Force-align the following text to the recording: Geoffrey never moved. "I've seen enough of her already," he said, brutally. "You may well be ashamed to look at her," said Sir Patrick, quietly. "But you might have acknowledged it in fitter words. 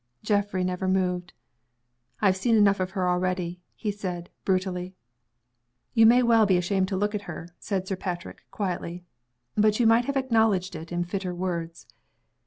Geoffrey 0.23 0.63
never 0.63 0.87
moved. 0.87 1.31
"I've 2.21 2.35
seen 2.35 2.55
enough 2.55 2.79
of 2.79 2.89
her 2.97 3.07
already," 3.07 3.61
he 3.75 3.91
said, 3.91 4.31
brutally. 4.43 4.95
"You 5.93 6.07
may 6.07 6.23
well 6.23 6.47
be 6.47 6.57
ashamed 6.57 6.87
to 6.87 6.97
look 6.97 7.13
at 7.13 7.29
her," 7.29 7.49
said 7.59 7.87
Sir 7.87 7.95
Patrick, 7.97 8.41
quietly. 8.49 9.03
"But 9.53 9.79
you 9.79 9.85
might 9.85 10.05
have 10.05 10.17
acknowledged 10.17 10.75
it 10.75 10.91
in 10.91 11.03
fitter 11.03 11.35
words. 11.35 11.85